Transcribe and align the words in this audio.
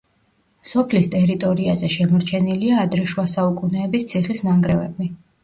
სოფლის 0.69 1.09
ტერიტორიაზე 1.15 1.89
შემორჩენილია 1.97 2.81
ადრე 2.87 3.05
შუასაუკუნეების 3.13 4.09
ციხის 4.15 4.45
ნანგრევები. 4.51 5.13